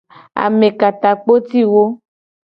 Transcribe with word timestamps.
Amekatakpotiwo. 0.45 1.83